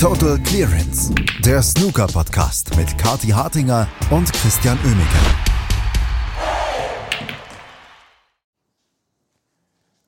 [0.00, 1.12] Total Clearance,
[1.44, 5.18] der Snooker-Podcast mit Kati Hartinger und Christian Oemeke.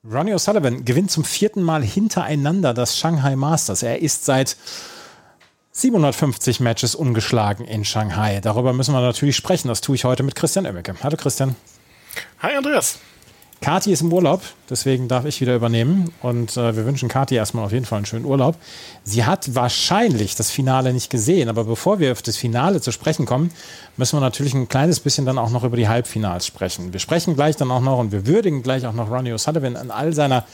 [0.04, 3.82] Ronnie O'Sullivan gewinnt zum vierten Mal hintereinander das Shanghai Masters.
[3.82, 4.56] Er ist seit
[5.72, 8.40] 750 Matches ungeschlagen in Shanghai.
[8.40, 9.66] Darüber müssen wir natürlich sprechen.
[9.66, 10.94] Das tue ich heute mit Christian Oemeke.
[11.02, 11.56] Hallo Christian.
[12.38, 13.00] Hi Andreas.
[13.60, 14.40] Kati ist im Urlaub,
[14.70, 16.12] deswegen darf ich wieder übernehmen.
[16.22, 18.56] Und äh, wir wünschen Kati erstmal auf jeden Fall einen schönen Urlaub.
[19.04, 23.26] Sie hat wahrscheinlich das Finale nicht gesehen, aber bevor wir auf das Finale zu sprechen
[23.26, 23.50] kommen,
[23.98, 26.94] müssen wir natürlich ein kleines bisschen dann auch noch über die Halbfinals sprechen.
[26.94, 29.90] Wir sprechen gleich dann auch noch und wir würdigen gleich auch noch Ronnie O'Sullivan in
[29.90, 30.46] all seiner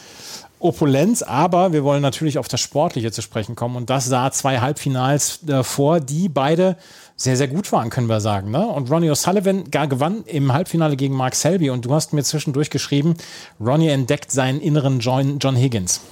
[0.59, 3.77] Opulenz, aber wir wollen natürlich auf das Sportliche zu sprechen kommen.
[3.77, 6.77] Und das sah zwei Halbfinals äh, vor, die beide
[7.17, 8.51] sehr, sehr gut waren, können wir sagen.
[8.51, 8.67] Ne?
[8.67, 12.71] Und Ronnie O'Sullivan gar gewann im Halbfinale gegen Mark Selby und du hast mir zwischendurch
[12.71, 13.17] geschrieben,
[13.59, 16.03] Ronnie entdeckt seinen inneren John, John Higgins.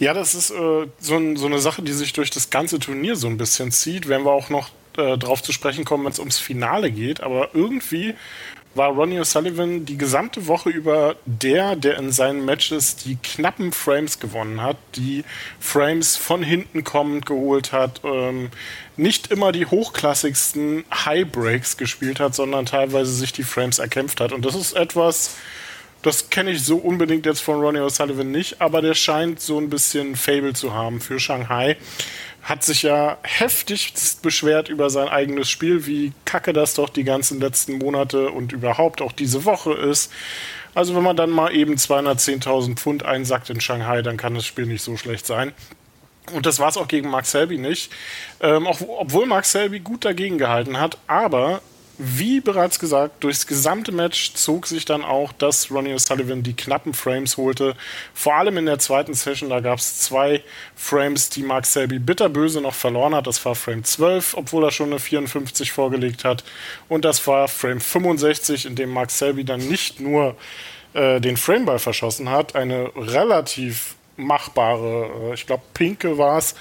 [0.00, 3.14] Ja, das ist äh, so, ein, so, eine Sache, die sich durch das ganze Turnier
[3.14, 4.08] so ein bisschen zieht.
[4.08, 7.20] Werden wir auch noch äh, drauf zu sprechen kommen, wenn es ums Finale geht.
[7.20, 8.14] Aber irgendwie
[8.74, 14.18] war Ronnie O'Sullivan die gesamte Woche über der, der in seinen Matches die knappen Frames
[14.18, 15.24] gewonnen hat, die
[15.60, 18.50] Frames von hinten kommend geholt hat, ähm,
[18.96, 24.32] nicht immer die hochklassigsten High Breaks gespielt hat, sondern teilweise sich die Frames erkämpft hat.
[24.32, 25.36] Und das ist etwas,
[26.02, 29.70] das kenne ich so unbedingt jetzt von Ronnie O'Sullivan nicht, aber der scheint so ein
[29.70, 31.76] bisschen Fable zu haben für Shanghai
[32.44, 37.40] hat sich ja heftig beschwert über sein eigenes Spiel, wie kacke das doch die ganzen
[37.40, 40.12] letzten Monate und überhaupt auch diese Woche ist.
[40.74, 44.66] Also wenn man dann mal eben 210.000 Pfund einsackt in Shanghai, dann kann das Spiel
[44.66, 45.52] nicht so schlecht sein.
[46.32, 47.90] Und das war es auch gegen Mark Selby nicht.
[48.40, 51.62] Ähm, auch, obwohl Mark Selby gut dagegen gehalten hat, aber
[51.98, 56.94] wie bereits gesagt, durchs gesamte Match zog sich dann auch, dass Ronnie O'Sullivan die knappen
[56.94, 57.74] Frames holte.
[58.14, 60.42] Vor allem in der zweiten Session, da gab es zwei
[60.74, 63.26] Frames, die Mark Selby bitterböse noch verloren hat.
[63.26, 66.44] Das war Frame 12, obwohl er schon eine 54 vorgelegt hat.
[66.88, 70.36] Und das war Frame 65, in dem Mark Selby dann nicht nur
[70.94, 76.54] äh, den Frameball verschossen hat, eine relativ machbare, äh, ich glaube Pinke war es,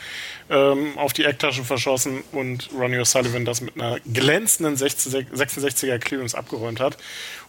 [0.50, 6.80] ähm, auf die Ecktasche verschossen und Ronnie O'Sullivan das mit einer glänzenden 66er Clearance abgeräumt
[6.80, 6.97] hat.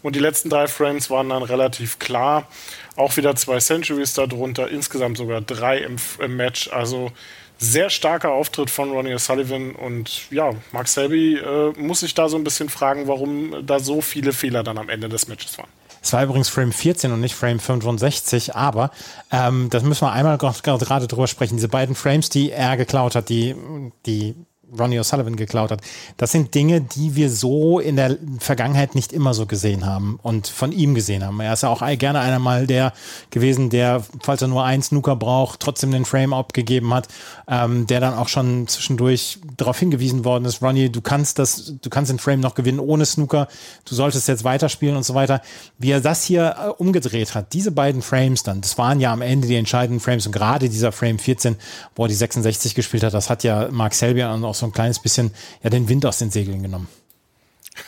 [0.02, 2.48] Und die letzten drei Frames waren dann relativ klar.
[2.96, 6.68] Auch wieder zwei Centuries darunter, insgesamt sogar drei im, im Match.
[6.68, 7.10] Also
[7.58, 12.36] sehr starker Auftritt von Ronnie O'Sullivan und ja, Mark Selby äh, muss sich da so
[12.36, 15.70] ein bisschen fragen, warum da so viele Fehler dann am Ende des Matches waren.
[16.04, 18.90] Es war übrigens Frame 14 und nicht Frame 65, aber
[19.32, 21.56] ähm, das müssen wir einmal gerade drüber sprechen.
[21.56, 23.56] Diese beiden Frames, die er geklaut hat, die,
[24.04, 24.34] die
[24.78, 25.80] Ronnie O'Sullivan geklaut hat.
[26.16, 30.46] Das sind Dinge, die wir so in der Vergangenheit nicht immer so gesehen haben und
[30.48, 31.40] von ihm gesehen haben.
[31.40, 32.92] Er ist ja auch gerne einer mal der
[33.30, 37.08] gewesen, der, falls er nur einen Snooker braucht, trotzdem den Frame abgegeben hat,
[37.48, 41.90] ähm, der dann auch schon zwischendurch darauf hingewiesen worden ist, Ronnie, du kannst das, du
[41.90, 43.48] kannst den Frame noch gewinnen ohne Snooker,
[43.84, 45.40] du solltest jetzt weiterspielen und so weiter.
[45.78, 49.22] Wie er das hier äh, umgedreht hat, diese beiden Frames dann, das waren ja am
[49.22, 51.56] Ende die entscheidenden Frames und gerade dieser Frame 14,
[51.94, 54.72] wo er die 66 gespielt hat, das hat ja Mark Selby auch so so ein
[54.72, 55.30] kleines bisschen
[55.62, 56.88] ja, den Wind aus den Segeln genommen.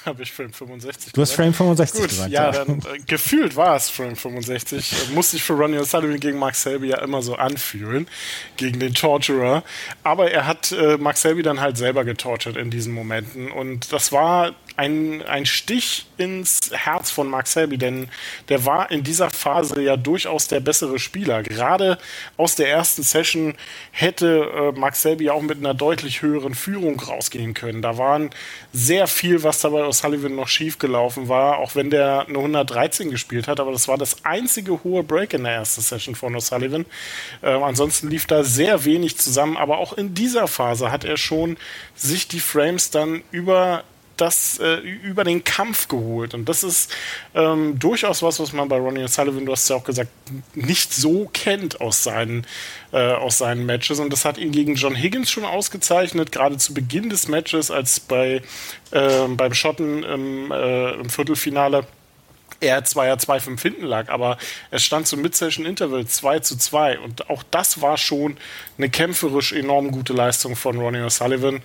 [0.04, 2.30] Habe ich Frame 65 Du hast Frame 65 Gut, gesagt.
[2.32, 2.64] Ja, ja.
[2.64, 4.92] dann äh, gefühlt war es Frame 65.
[4.92, 8.08] Äh, musste ich für Ronnie O'Sullivan gegen Mark Selby ja immer so anfühlen,
[8.56, 9.62] gegen den Torturer.
[10.02, 13.50] Aber er hat äh, Mark Selby dann halt selber getortured in diesen Momenten.
[13.50, 18.08] Und das war ein, ein Stich ins Herz von Mark Selby, denn
[18.48, 21.42] der war in dieser Phase ja durchaus der bessere Spieler.
[21.42, 21.98] Gerade
[22.36, 23.54] aus der ersten Session
[23.90, 27.82] hätte äh, Mark Selby auch mit einer deutlich höheren Führung rausgehen können.
[27.82, 28.30] Da waren
[28.72, 33.10] sehr viel, was dabei aus Sullivan noch schief gelaufen war, auch wenn der eine 113
[33.10, 36.84] gespielt hat, aber das war das einzige hohe Break in der ersten Session von O'Sullivan.
[37.42, 41.56] Äh, ansonsten lief da sehr wenig zusammen, aber auch in dieser Phase hat er schon
[41.94, 43.84] sich die Frames dann über
[44.16, 46.34] das äh, über den Kampf geholt.
[46.34, 46.92] Und das ist
[47.34, 50.10] ähm, durchaus was, was man bei Ronnie O'Sullivan, du hast ja auch gesagt,
[50.54, 52.46] nicht so kennt aus seinen,
[52.92, 54.00] äh, aus seinen Matches.
[54.00, 58.00] Und das hat ihn gegen John Higgins schon ausgezeichnet, gerade zu Beginn des Matches, als
[58.00, 58.42] bei,
[58.90, 61.86] äh, beim Schotten im, äh, im Viertelfinale
[62.60, 64.38] er zwar ja 2-5 hinten lag, aber
[64.70, 68.36] es stand zum Mid-Session Interval 2 zu 2 und auch das war schon
[68.78, 71.60] eine kämpferisch enorm gute Leistung von Ronnie O'Sullivan,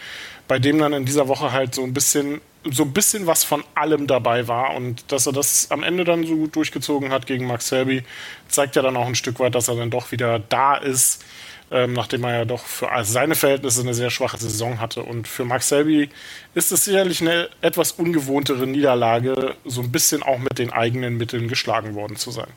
[0.47, 3.63] bei dem dann in dieser Woche halt so ein bisschen so ein bisschen was von
[3.73, 7.47] allem dabei war und dass er das am Ende dann so gut durchgezogen hat gegen
[7.47, 8.03] Max Selby,
[8.49, 11.23] zeigt ja dann auch ein Stück weit, dass er dann doch wieder da ist,
[11.71, 15.03] ähm, nachdem er ja doch für seine Verhältnisse eine sehr schwache Saison hatte.
[15.03, 16.09] Und für Max Selby
[16.53, 21.47] ist es sicherlich eine etwas ungewohntere Niederlage, so ein bisschen auch mit den eigenen Mitteln
[21.47, 22.49] geschlagen worden zu sein.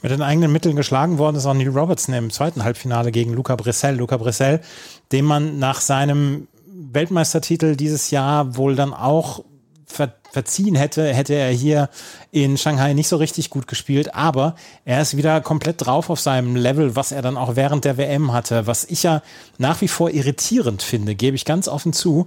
[0.00, 3.56] Mit den eigenen Mitteln geschlagen worden ist auch Neil Robertson im zweiten Halbfinale gegen Luca
[3.56, 3.96] Bressel.
[3.96, 4.60] Luca Bressel,
[5.12, 9.44] dem man nach seinem Weltmeistertitel dieses Jahr wohl dann auch
[9.86, 11.88] ver verziehen hätte, hätte er hier
[12.30, 14.14] in Shanghai nicht so richtig gut gespielt.
[14.14, 14.54] Aber
[14.84, 18.34] er ist wieder komplett drauf auf seinem Level, was er dann auch während der WM
[18.34, 18.66] hatte.
[18.66, 19.22] Was ich ja
[19.56, 22.26] nach wie vor irritierend finde, gebe ich ganz offen zu,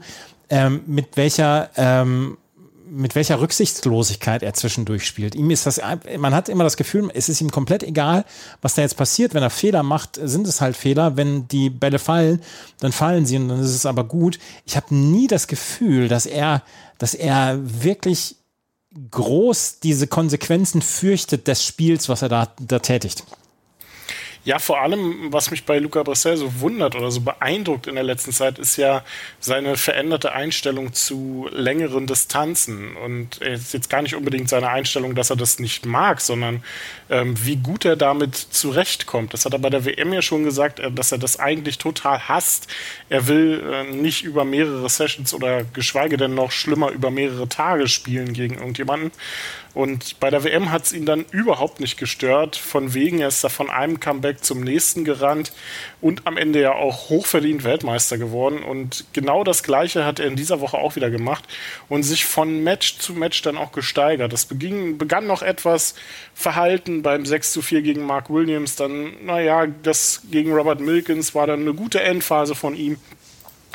[0.50, 2.40] ähm, mit welcher ähm,
[2.90, 5.36] mit welcher Rücksichtslosigkeit er zwischendurch spielt.
[5.36, 5.82] Ihm ist das,
[6.18, 8.26] man hat immer das Gefühl, es ist ihm komplett egal,
[8.62, 9.34] was da jetzt passiert.
[9.34, 11.18] Wenn er Fehler macht, sind es halt Fehler.
[11.18, 12.42] Wenn die Bälle fallen,
[12.80, 14.40] dann fallen sie und dann ist es aber gut.
[14.66, 16.64] Ich habe nie das Gefühl, dass er,
[16.98, 18.36] dass er wirklich
[19.12, 23.24] groß diese Konsequenzen fürchtet des Spiels, was er da, da tätigt.
[24.46, 28.06] Ja, vor allem, was mich bei Luca Bressel so wundert oder so beeindruckt in der
[28.06, 29.04] letzten Zeit, ist ja
[29.42, 32.96] seine veränderte Einstellung zu längeren Distanzen.
[32.96, 36.64] Und jetzt gar nicht unbedingt seine Einstellung, dass er das nicht mag, sondern
[37.10, 39.34] ähm, wie gut er damit zurechtkommt.
[39.34, 42.30] Das hat er bei der WM ja schon gesagt, äh, dass er das eigentlich total
[42.30, 42.68] hasst.
[43.10, 47.90] Er will äh, nicht über mehrere Sessions oder geschweige denn noch schlimmer über mehrere Tage
[47.90, 49.12] spielen gegen irgendjemanden,
[49.74, 52.56] und bei der WM hat es ihn dann überhaupt nicht gestört.
[52.56, 55.52] Von wegen, er ist da von einem Comeback zum nächsten gerannt
[56.02, 58.64] und am Ende ja auch hochverdient Weltmeister geworden.
[58.64, 61.44] Und genau das Gleiche hat er in dieser Woche auch wieder gemacht
[61.90, 64.32] und sich von Match zu Match dann auch gesteigert.
[64.32, 65.96] Das beging, begann noch etwas
[66.34, 68.76] verhalten beim 6 zu 4 gegen Mark Williams.
[68.76, 72.98] Dann, naja, das gegen Robert Milkins war dann eine gute Endphase von ihm.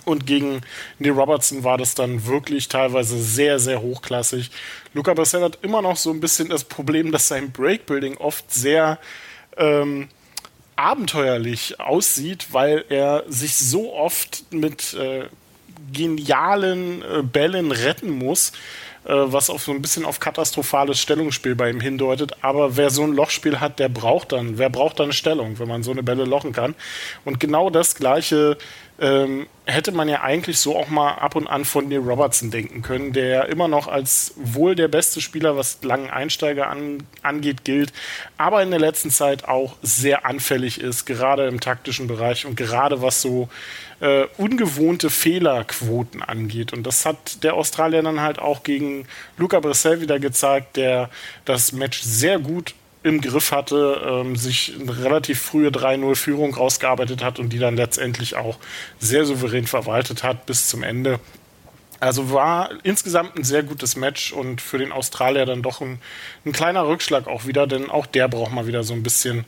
[0.04, 0.60] Und gegen
[0.98, 4.50] Neil Robertson war das dann wirklich teilweise sehr, sehr hochklassig.
[4.92, 8.98] Luca Brissell hat immer noch so ein bisschen das Problem, dass sein Breakbuilding oft sehr
[9.56, 10.08] ähm,
[10.76, 15.24] abenteuerlich aussieht, weil er sich so oft mit äh,
[15.92, 18.52] genialen äh, Bällen retten muss,
[19.04, 22.32] äh, was auch so ein bisschen auf katastrophales Stellungsspiel bei ihm hindeutet.
[22.40, 25.82] Aber wer so ein Lochspiel hat, der braucht dann, wer braucht dann Stellung, wenn man
[25.82, 26.74] so eine Bälle lochen kann.
[27.24, 28.56] Und genau das Gleiche
[29.00, 32.82] ähm, hätte man ja eigentlich so auch mal ab und an von Neil Robertson denken
[32.82, 37.92] können, der immer noch als wohl der beste Spieler, was langen Einsteiger an, angeht, gilt,
[38.36, 43.02] aber in der letzten Zeit auch sehr anfällig ist, gerade im taktischen Bereich und gerade
[43.02, 43.48] was so
[44.00, 46.72] äh, ungewohnte Fehlerquoten angeht.
[46.72, 49.06] Und das hat der Australier dann halt auch gegen
[49.38, 51.10] Luca Bressel wieder gezeigt, der
[51.44, 52.74] das Match sehr gut
[53.04, 58.34] im Griff hatte, ähm, sich eine relativ frühe 3-0-Führung rausgearbeitet hat und die dann letztendlich
[58.34, 58.58] auch
[58.98, 61.20] sehr souverän verwaltet hat bis zum Ende.
[62.00, 66.00] Also war insgesamt ein sehr gutes Match und für den Australier dann doch ein,
[66.46, 69.44] ein kleiner Rückschlag auch wieder, denn auch der braucht mal wieder so ein bisschen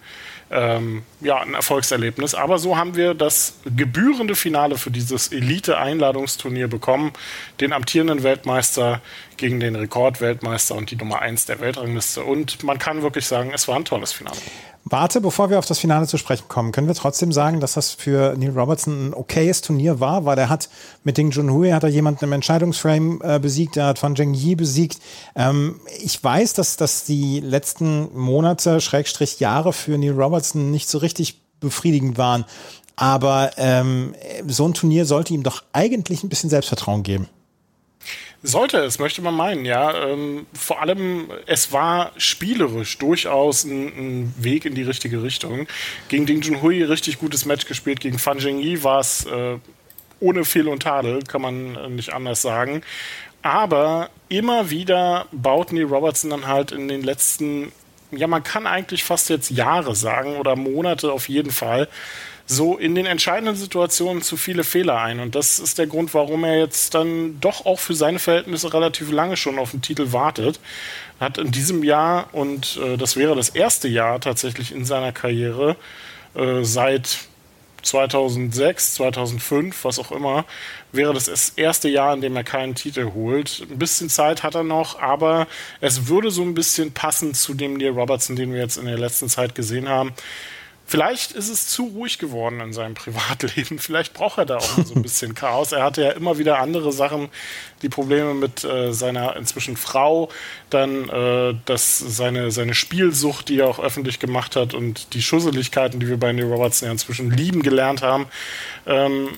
[0.50, 2.34] ähm, ja, ein Erfolgserlebnis.
[2.34, 7.12] Aber so haben wir das gebührende Finale für dieses Elite-Einladungsturnier bekommen.
[7.60, 9.00] Den amtierenden Weltmeister
[9.37, 12.22] gegen den Rekordweltmeister und die Nummer 1 der Weltrangliste.
[12.22, 14.38] Und man kann wirklich sagen, es war ein tolles Finale.
[14.88, 17.91] Warte, bevor wir auf das Finale zu sprechen kommen, können wir trotzdem sagen, dass das
[17.91, 20.69] für Neil Robertson ein okayes Turnier war, weil er hat
[21.03, 24.55] mit Ding Junhui hat er jemanden im Entscheidungsframe äh, besiegt, er hat Van Zheng Yi
[24.55, 25.00] besiegt.
[25.35, 30.99] Ähm, ich weiß, dass, dass die letzten Monate, Schrägstrich Jahre für Neil Robertson nicht so
[30.99, 32.44] richtig befriedigend waren.
[32.94, 34.15] Aber ähm,
[34.47, 37.29] so ein Turnier sollte ihm doch eigentlich ein bisschen Selbstvertrauen geben.
[38.46, 40.06] Sollte es, möchte man meinen, ja.
[40.06, 45.66] Ähm, vor allem, es war spielerisch durchaus ein, ein, Weg in die richtige Richtung.
[46.08, 49.58] Gegen Ding Junhui richtig gutes Match gespielt, gegen Fan Zhengyi war es äh,
[50.20, 52.82] ohne Fehl und Tadel, kann man äh, nicht anders sagen.
[53.42, 57.73] Aber immer wieder baut Neil Robertson dann halt in den letzten,
[58.12, 61.88] ja, man kann eigentlich fast jetzt Jahre sagen oder Monate auf jeden Fall,
[62.47, 65.19] so in den entscheidenden Situationen zu viele Fehler ein.
[65.21, 69.11] Und das ist der Grund, warum er jetzt dann doch auch für seine Verhältnisse relativ
[69.11, 70.61] lange schon auf den Titel wartet.
[71.19, 75.76] Hat in diesem Jahr, und äh, das wäre das erste Jahr tatsächlich in seiner Karriere,
[76.35, 77.26] äh, seit
[77.83, 80.45] 2006, 2005, was auch immer,
[80.93, 83.67] wäre das das erste Jahr, in dem er keinen Titel holt.
[83.71, 85.47] Ein bisschen Zeit hat er noch, aber
[85.81, 88.99] es würde so ein bisschen passen zu dem Neil Robertson, den wir jetzt in der
[88.99, 90.12] letzten Zeit gesehen haben.
[90.88, 93.81] Vielleicht ist es zu ruhig geworden in seinem Privatleben.
[93.81, 95.73] Vielleicht braucht er da auch so ein bisschen Chaos.
[95.73, 97.28] Er hatte ja immer wieder andere Sachen,
[97.83, 100.31] die Probleme mit äh, seiner inzwischen Frau,
[100.71, 105.99] dann äh, das, seine, seine Spielsucht, die er auch öffentlich gemacht hat und die Schusseligkeiten,
[105.99, 108.26] die wir bei Neil Robertson ja inzwischen lieben gelernt haben.
[108.87, 109.31] Ähm,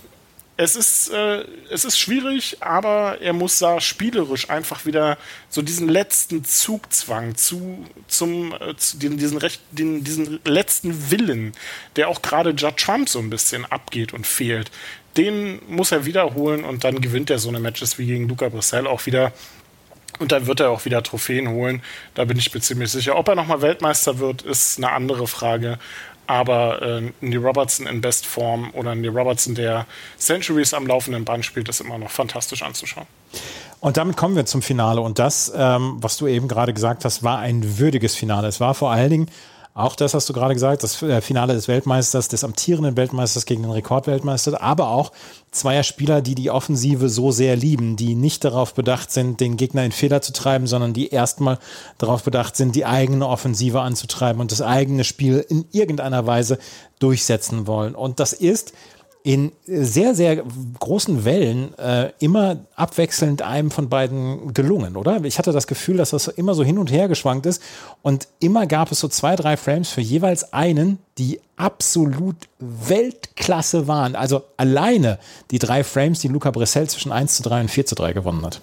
[0.61, 5.17] es ist, äh, es ist schwierig, aber er muss da spielerisch einfach wieder
[5.49, 11.53] so diesen letzten Zugzwang zu, zum, äh, zu den, diesen, Recht, den, diesen letzten Willen,
[11.95, 14.73] der auch gerade Judd Trump so ein bisschen abgeht und fehlt,
[15.17, 18.89] den muss er wiederholen und dann gewinnt er so eine Matches wie gegen Luca Brissell
[18.89, 19.33] auch wieder.
[20.19, 21.83] Und dann wird er auch wieder Trophäen holen.
[22.15, 23.17] Da bin ich mir ziemlich sicher.
[23.17, 25.79] Ob er nochmal Weltmeister wird, ist eine andere Frage.
[26.29, 29.87] Aber äh, Andy Robertson in Bestform oder Andy Robertson, der
[30.19, 33.07] Centuries am laufenden Band spielt, ist immer noch fantastisch anzuschauen.
[33.81, 35.01] Und damit kommen wir zum Finale.
[35.01, 38.47] Und das, ähm, was du eben gerade gesagt hast, war ein würdiges Finale.
[38.47, 39.31] Es war vor allen Dingen
[39.79, 43.63] auch das hast du gerade gesagt, das äh, Finale des Weltmeisters, des amtierenden Weltmeisters gegen
[43.63, 45.13] den Rekordweltmeister, aber auch
[45.53, 49.85] zweier Spieler, die die Offensive so sehr lieben, die nicht darauf bedacht sind, den Gegner
[49.85, 51.59] in Fehler zu treiben, sondern die erstmal
[51.97, 56.59] darauf bedacht sind, die eigene Offensive anzutreiben und das eigene Spiel in irgendeiner Weise
[56.99, 57.95] durchsetzen wollen.
[57.95, 58.73] Und das ist
[59.23, 60.43] in sehr, sehr
[60.79, 65.25] großen Wellen äh, immer abwechselnd einem von beiden gelungen, oder?
[65.25, 67.63] Ich hatte das Gefühl, dass das immer so hin und her geschwankt ist
[68.03, 74.15] und immer gab es so zwei, drei Frames für jeweils einen, die absolut Weltklasse waren.
[74.15, 75.19] Also alleine
[75.51, 78.45] die drei Frames, die Luca Bressel zwischen 1 zu 3 und 4 zu 3 gewonnen
[78.47, 78.61] hat.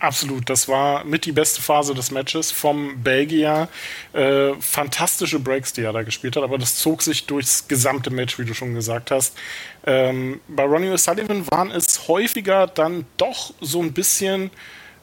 [0.00, 3.68] Absolut, das war mit die beste Phase des Matches vom Belgier.
[4.14, 8.38] Äh, fantastische Breaks, die er da gespielt hat, aber das zog sich durchs gesamte Match,
[8.38, 9.36] wie du schon gesagt hast.
[9.84, 14.50] Ähm, bei Ronnie O'Sullivan waren es häufiger dann doch so ein bisschen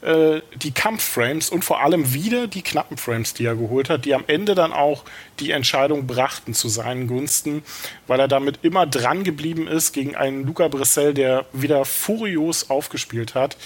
[0.01, 4.13] äh, die Kampfframes und vor allem wieder die knappen Frames, die er geholt hat, die
[4.13, 5.03] am Ende dann auch
[5.39, 7.63] die Entscheidung brachten zu seinen Gunsten,
[8.05, 13.35] weil er damit immer dran geblieben ist gegen einen Luca Bressel, der wieder furios aufgespielt
[13.35, 13.57] hat,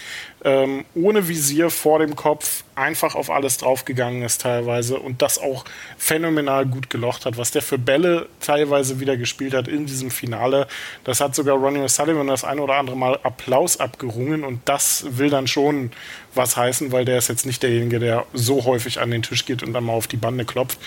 [0.43, 5.65] ähm, ohne Visier vor dem Kopf, einfach auf alles draufgegangen ist teilweise und das auch
[5.97, 7.38] phänomenal gut gelocht hat.
[7.38, 10.67] Was der für Bälle teilweise wieder gespielt hat in diesem Finale,
[11.03, 15.29] das hat sogar Ronnie O'Sullivan das ein oder andere Mal Applaus abgerungen und das will
[15.29, 15.91] dann schon
[16.33, 19.63] was heißen, weil der ist jetzt nicht derjenige, der so häufig an den Tisch geht
[19.63, 20.79] und dann mal auf die Bande klopft.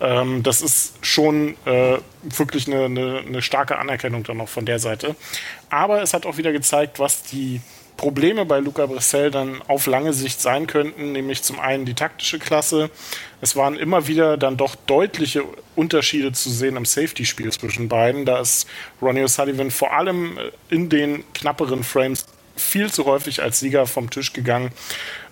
[0.00, 4.78] Ähm, das ist schon äh, wirklich eine, eine, eine starke Anerkennung dann noch von der
[4.78, 5.16] Seite.
[5.70, 7.60] Aber es hat auch wieder gezeigt, was die
[7.96, 12.38] Probleme bei Luca Bressel dann auf lange Sicht sein könnten, nämlich zum einen die taktische
[12.38, 12.90] Klasse.
[13.40, 15.44] Es waren immer wieder dann doch deutliche
[15.76, 18.24] Unterschiede zu sehen im Safety-Spiel zwischen beiden.
[18.24, 18.68] Da ist
[19.00, 20.38] Ronnie O'Sullivan vor allem
[20.70, 24.70] in den knapperen Frames viel zu häufig als Sieger vom Tisch gegangen.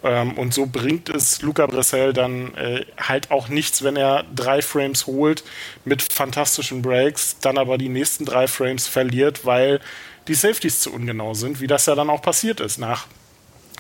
[0.03, 4.63] Ähm, und so bringt es Luca Bressel dann äh, halt auch nichts, wenn er drei
[4.63, 5.45] Frames holt
[5.85, 9.81] mit fantastischen Breaks, dann aber die nächsten drei Frames verliert, weil
[10.29, 13.07] die Safeties zu ungenau sind, wie das ja dann auch passiert ist nach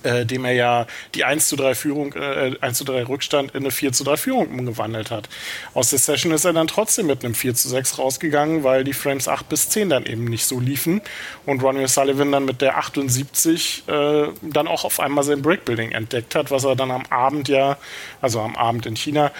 [0.02, 3.62] äh, dem er ja die 1 zu 3 Führung, äh, 1 zu 3 Rückstand in
[3.62, 5.28] eine 4 zu 3 Führung umgewandelt hat.
[5.75, 8.92] Aus der Session ist er dann trotzdem mit einem 4 zu 6 rausgegangen, weil die
[8.92, 11.00] Frames 8 bis 10 dann eben nicht so liefen
[11.47, 16.35] und Ronnie Sullivan dann mit der 78 äh, dann auch auf einmal sein Breakbuilding entdeckt
[16.35, 17.76] hat, was er dann am Abend ja,
[18.21, 19.30] also am Abend in China,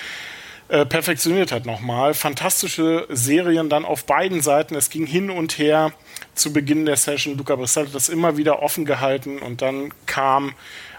[0.69, 2.15] äh, perfektioniert hat nochmal.
[2.15, 4.75] Fantastische Serien dann auf beiden Seiten.
[4.75, 5.93] Es ging hin und her
[6.35, 7.37] zu Beginn der Session.
[7.37, 10.55] Luca Brissell hat das immer wieder offen gehalten und dann kam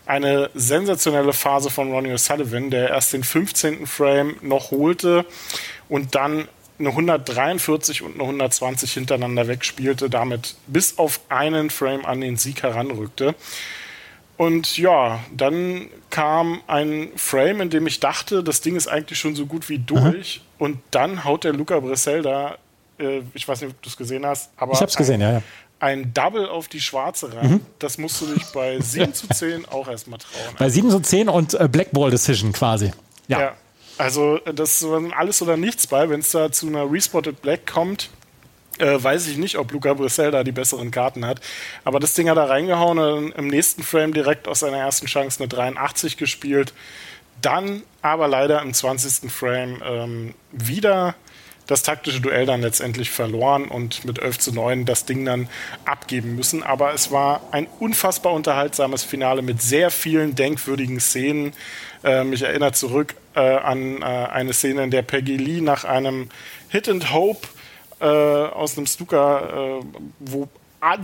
[0.06, 3.88] eine sensationelle Phase von Ronnie O'Sullivan, der erst den 15.
[3.88, 5.26] Frame noch holte
[5.90, 6.48] und dann
[6.80, 12.64] eine 143 und eine 120 hintereinander wegspielte, damit bis auf einen Frame an den Sieg
[12.64, 13.36] heranrückte.
[14.36, 19.36] Und ja, dann kam ein Frame, in dem ich dachte, das Ding ist eigentlich schon
[19.36, 20.42] so gut wie durch.
[20.58, 20.66] Mhm.
[20.66, 22.58] Und dann haut der Luca Bressel da,
[23.00, 24.74] äh, ich weiß nicht, ob du es gesehen hast, aber.
[24.74, 25.42] Ich hab's gesehen, ein, ja, ja.
[25.80, 27.52] Ein Double auf die Schwarze rein.
[27.52, 27.66] Mhm.
[27.80, 30.56] Das musst du dich bei 7 zu 10 auch erstmal trauen.
[30.58, 32.92] Bei 7 zu 10 und äh, Blackball Decision quasi.
[33.28, 33.40] Ja.
[33.40, 33.54] ja.
[33.98, 36.10] Also, das war alles oder nichts bei.
[36.10, 38.10] Wenn es da zu einer Respotted Black kommt,
[38.80, 41.40] äh, weiß ich nicht, ob Luca Brissell da die besseren Karten hat.
[41.84, 45.40] Aber das Ding hat er reingehauen und im nächsten Frame direkt aus seiner ersten Chance
[45.40, 46.74] eine 83 gespielt.
[47.42, 49.32] Dann aber leider im 20.
[49.32, 51.16] Frame ähm, wieder
[51.68, 55.48] das taktische Duell dann letztendlich verloren und mit 11 zu 9 das Ding dann
[55.86, 56.64] abgeben müssen.
[56.64, 61.54] Aber es war ein unfassbar unterhaltsames Finale mit sehr vielen denkwürdigen Szenen.
[62.04, 66.30] Ähm, ich erinnere zurück äh, an äh, eine Szene, in der Peggy Lee nach einem
[66.70, 67.48] Hit and Hope
[68.00, 69.86] äh, aus einem Snooker, äh,
[70.20, 70.50] wo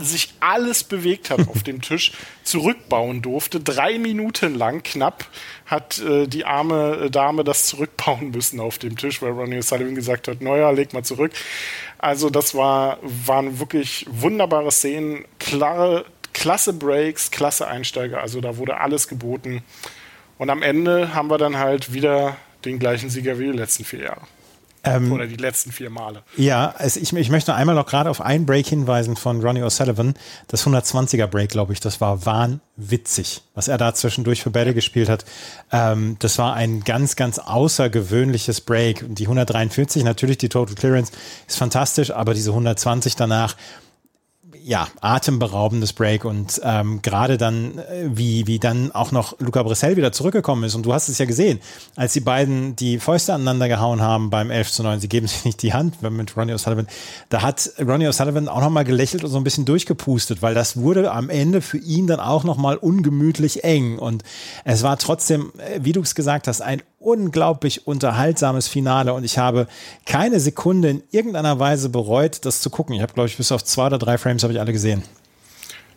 [0.00, 2.12] sich alles bewegt hat auf dem Tisch,
[2.44, 3.60] zurückbauen durfte.
[3.60, 5.26] Drei Minuten lang knapp
[5.66, 9.94] hat äh, die arme äh, Dame das zurückbauen müssen auf dem Tisch, weil Ronnie O'Sullivan
[9.94, 11.32] gesagt hat, naja, leg mal zurück.
[11.98, 18.78] Also das war, waren wirklich wunderbare Szenen, klare, klasse Breaks, klasse Einsteiger, also da wurde
[18.78, 19.62] alles geboten.
[20.38, 24.04] Und am Ende haben wir dann halt wieder den gleichen Sieger wie die letzten vier
[24.04, 24.22] Jahre.
[24.82, 26.22] Ähm, Oder die letzten vier Male.
[26.36, 30.14] Ja, es, ich, ich möchte einmal noch gerade auf einen Break hinweisen von Ronnie O'Sullivan.
[30.48, 35.08] Das 120er Break, glaube ich, das war wahnwitzig, was er da zwischendurch für Bälle gespielt
[35.08, 35.24] hat.
[35.70, 39.02] Ähm, das war ein ganz, ganz außergewöhnliches Break.
[39.02, 41.12] Und die 143, natürlich die Total Clearance
[41.46, 43.56] ist fantastisch, aber diese 120 danach,
[44.64, 49.96] ja, atemberaubendes Break und ähm, gerade dann, äh, wie, wie dann auch noch Luca Brissell
[49.96, 50.74] wieder zurückgekommen ist.
[50.74, 51.60] Und du hast es ja gesehen,
[51.96, 55.44] als die beiden die Fäuste aneinander gehauen haben beim 11 zu 9, sie geben sich
[55.44, 56.86] nicht die Hand mit Ronnie O'Sullivan,
[57.28, 61.12] da hat Ronnie O'Sullivan auch nochmal gelächelt und so ein bisschen durchgepustet, weil das wurde
[61.12, 63.98] am Ende für ihn dann auch nochmal ungemütlich eng.
[63.98, 64.22] Und
[64.64, 69.38] es war trotzdem, äh, wie du es gesagt hast, ein unglaublich unterhaltsames Finale und ich
[69.38, 69.66] habe
[70.04, 72.94] keine Sekunde in irgendeiner Weise bereut, das zu gucken.
[72.94, 75.02] Ich habe, glaube ich, bis auf zwei oder drei Frames habe ich alle gesehen.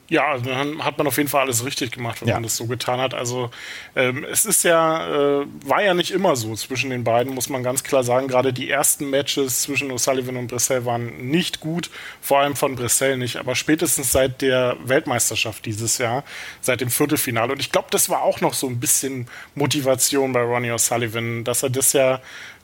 [0.09, 2.35] Ja, also dann hat man auf jeden Fall alles richtig gemacht, wenn ja.
[2.35, 3.13] man das so getan hat.
[3.13, 3.49] Also
[3.95, 7.63] ähm, es ist ja, äh, war ja nicht immer so zwischen den beiden, muss man
[7.63, 8.27] ganz klar sagen.
[8.27, 11.89] Gerade die ersten Matches zwischen O'Sullivan und Brissell waren nicht gut,
[12.21, 13.37] vor allem von Brissell nicht.
[13.37, 16.25] Aber spätestens seit der Weltmeisterschaft dieses Jahr,
[16.59, 17.53] seit dem Viertelfinale.
[17.53, 21.63] Und ich glaube, das war auch noch so ein bisschen Motivation bei Ronnie O'Sullivan, dass
[21.63, 22.19] er das ja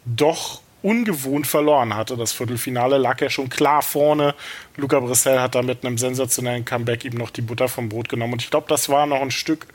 [0.05, 2.15] doch ungewohnt verloren hatte.
[2.15, 4.35] Das Viertelfinale lag er schon klar vorne.
[4.77, 8.33] Luca Brissell hat da mit einem sensationellen Comeback ihm noch die Butter vom Brot genommen.
[8.33, 9.67] Und ich glaube, das war noch ein Stück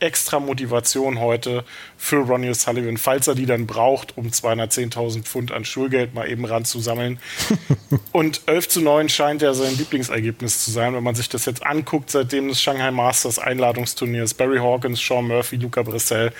[0.00, 1.64] extra Motivation heute
[1.96, 6.44] für Ronnie O'Sullivan, falls er die dann braucht, um 210.000 Pfund an Schulgeld mal eben
[6.44, 7.18] ranzusammeln.
[8.12, 11.64] und 11 zu 9 scheint ja sein Lieblingsergebnis zu sein, wenn man sich das jetzt
[11.64, 14.34] anguckt, seitdem des Shanghai Masters Einladungsturniers.
[14.34, 16.32] Barry Hawkins, Sean Murphy, Luca Brissell,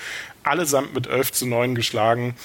[0.43, 2.35] allesamt mit 11 zu 9 geschlagen.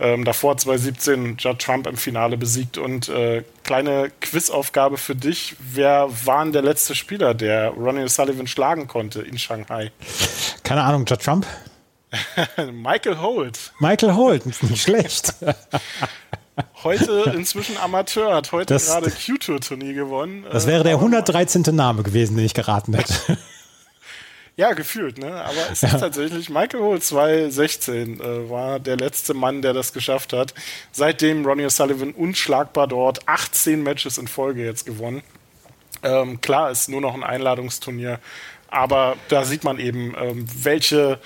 [0.00, 2.78] Ähm, davor 2017 Judd Trump im Finale besiegt.
[2.78, 5.56] Und äh, kleine Quizaufgabe für dich.
[5.58, 9.90] Wer war denn der letzte Spieler, der Ronnie O'Sullivan schlagen konnte in Shanghai?
[10.62, 11.46] Keine Ahnung, Judd Trump?
[12.72, 13.72] Michael Holt.
[13.80, 15.34] Michael Holt, nicht schlecht.
[16.84, 20.46] heute inzwischen Amateur, hat heute das, gerade Q-Tour-Turnier gewonnen.
[20.50, 21.62] Das wäre der 113.
[21.74, 23.36] Name gewesen, den ich geraten hätte.
[24.58, 25.32] Ja, gefühlt, ne?
[25.32, 25.88] Aber es ja.
[25.90, 30.52] ist tatsächlich, Michael Hole 2016 äh, war der letzte Mann, der das geschafft hat.
[30.90, 35.22] Seitdem Ronnie O'Sullivan unschlagbar dort 18 Matches in Folge jetzt gewonnen.
[36.02, 38.18] Ähm, klar, ist nur noch ein Einladungsturnier,
[38.66, 41.20] aber da sieht man eben, ähm, welche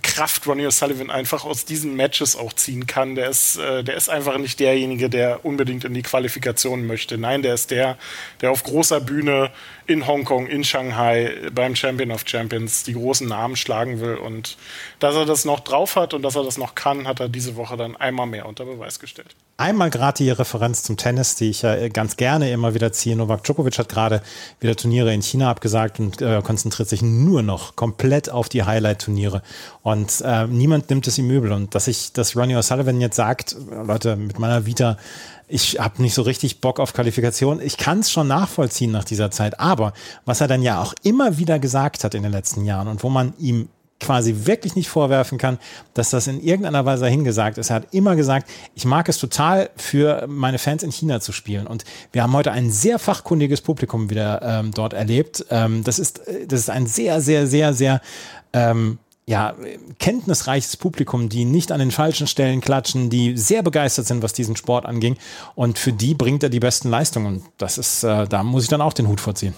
[0.00, 3.14] Kraft Ronnie O'Sullivan einfach aus diesen Matches auch ziehen kann.
[3.14, 7.18] Der ist, äh, der ist einfach nicht derjenige, der unbedingt in die Qualifikation möchte.
[7.18, 7.98] Nein, der ist der,
[8.40, 9.50] der auf großer Bühne
[9.86, 14.14] in Hongkong, in Shanghai beim Champion of Champions die großen Namen schlagen will.
[14.14, 14.56] Und
[14.98, 17.56] dass er das noch drauf hat und dass er das noch kann, hat er diese
[17.56, 19.34] Woche dann einmal mehr unter Beweis gestellt.
[19.58, 23.14] Einmal gerade die Referenz zum Tennis, die ich ja ganz gerne immer wieder ziehe.
[23.14, 24.22] Novak Djokovic hat gerade
[24.60, 29.42] wieder Turniere in China abgesagt und äh, konzentriert sich nur noch komplett auf die Highlight-Turniere.
[29.82, 31.52] Und äh, niemand nimmt es ihm übel.
[31.52, 34.96] Und dass ich, dass Ronnie O'Sullivan jetzt sagt, Leute, mit meiner Vita
[35.52, 37.60] ich habe nicht so richtig Bock auf Qualifikation.
[37.60, 39.60] Ich kann es schon nachvollziehen nach dieser Zeit.
[39.60, 39.92] Aber
[40.24, 43.10] was er dann ja auch immer wieder gesagt hat in den letzten Jahren und wo
[43.10, 43.68] man ihm
[44.00, 45.58] quasi wirklich nicht vorwerfen kann,
[45.94, 47.70] dass das in irgendeiner Weise hingesagt ist.
[47.70, 51.66] Er hat immer gesagt, ich mag es total für meine Fans in China zu spielen.
[51.66, 55.44] Und wir haben heute ein sehr fachkundiges Publikum wieder ähm, dort erlebt.
[55.50, 58.00] Ähm, das ist, das ist ein sehr, sehr, sehr, sehr
[58.52, 59.54] ähm, ja,
[59.98, 64.56] kenntnisreiches Publikum, die nicht an den falschen Stellen klatschen, die sehr begeistert sind, was diesen
[64.56, 65.16] Sport anging.
[65.54, 67.26] Und für die bringt er die besten Leistungen.
[67.26, 69.54] Und das ist, äh, da muss ich dann auch den Hut vorziehen.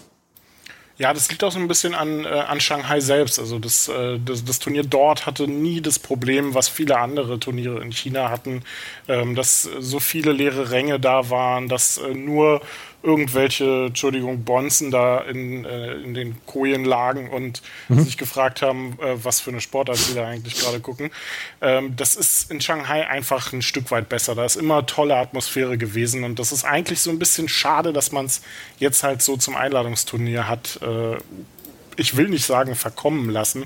[0.96, 3.40] Ja, das liegt auch so ein bisschen an, äh, an Shanghai selbst.
[3.40, 7.82] Also das, äh, das, das, Turnier dort hatte nie das Problem, was viele andere Turniere
[7.82, 8.62] in China hatten,
[9.08, 12.60] ähm, dass so viele leere Ränge da waren, dass äh, nur
[13.04, 18.00] irgendwelche, Entschuldigung, Bonzen da in, äh, in den Kojen lagen und mhm.
[18.02, 21.10] sich gefragt haben, äh, was für eine Sportart sie da eigentlich gerade gucken.
[21.60, 24.34] Ähm, das ist in Shanghai einfach ein Stück weit besser.
[24.34, 28.10] Da ist immer tolle Atmosphäre gewesen und das ist eigentlich so ein bisschen schade, dass
[28.10, 28.40] man es
[28.78, 30.80] jetzt halt so zum Einladungsturnier hat.
[30.82, 31.18] Äh,
[31.96, 33.64] ich will nicht sagen verkommen lassen,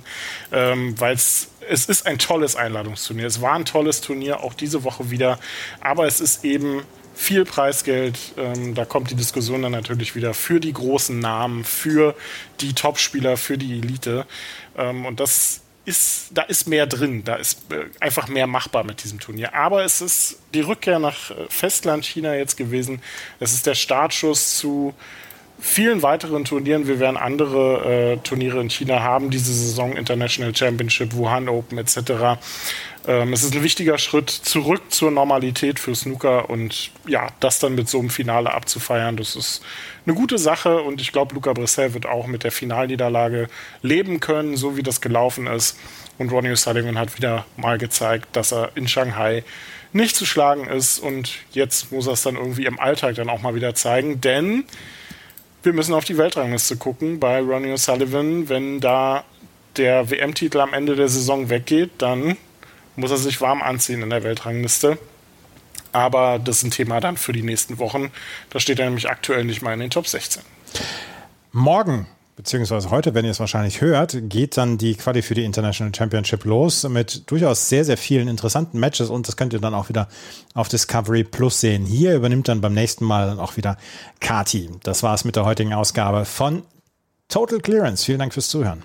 [0.52, 3.26] ähm, weil es es ist ein tolles Einladungsturnier.
[3.26, 5.38] Es war ein tolles Turnier, auch diese Woche wieder.
[5.80, 6.82] Aber es ist eben
[7.18, 8.16] viel Preisgeld.
[8.36, 12.14] Ähm, da kommt die Diskussion dann natürlich wieder für die großen Namen, für
[12.60, 14.24] die Topspieler, für die Elite.
[14.76, 19.02] Ähm, und das ist, da ist mehr drin, da ist äh, einfach mehr machbar mit
[19.02, 19.52] diesem Turnier.
[19.52, 23.02] Aber es ist die Rückkehr nach äh, Festland China jetzt gewesen.
[23.40, 24.94] Es ist der Startschuss zu
[25.58, 26.86] vielen weiteren Turnieren.
[26.86, 32.38] Wir werden andere äh, Turniere in China haben, diese Saison International Championship, Wuhan Open etc.
[33.08, 37.74] Ähm, es ist ein wichtiger Schritt zurück zur Normalität für Snooker und ja, das dann
[37.74, 39.62] mit so einem Finale abzufeiern, das ist
[40.04, 43.48] eine gute Sache und ich glaube, Luca Brissell wird auch mit der Finalniederlage
[43.80, 45.78] leben können, so wie das gelaufen ist.
[46.18, 49.42] Und Ronnie O'Sullivan hat wieder mal gezeigt, dass er in Shanghai
[49.94, 53.40] nicht zu schlagen ist und jetzt muss er es dann irgendwie im Alltag dann auch
[53.40, 54.64] mal wieder zeigen, denn
[55.62, 58.50] wir müssen auf die Weltrangliste gucken bei Ronnie O'Sullivan.
[58.50, 59.24] Wenn da
[59.78, 62.36] der WM-Titel am Ende der Saison weggeht, dann
[62.98, 64.98] muss er sich warm anziehen in der Weltrangliste.
[65.92, 68.10] Aber das ist ein Thema dann für die nächsten Wochen.
[68.50, 70.42] Da steht er nämlich aktuell nicht mal in den Top 16.
[71.52, 72.06] Morgen
[72.36, 76.44] beziehungsweise heute, wenn ihr es wahrscheinlich hört, geht dann die Quali für die International Championship
[76.44, 80.08] los mit durchaus sehr, sehr vielen interessanten Matches und das könnt ihr dann auch wieder
[80.54, 81.84] auf Discovery Plus sehen.
[81.84, 83.76] Hier übernimmt dann beim nächsten Mal dann auch wieder
[84.20, 84.70] Kati.
[84.84, 86.62] Das war es mit der heutigen Ausgabe von
[87.28, 88.04] Total Clearance.
[88.04, 88.84] Vielen Dank fürs Zuhören.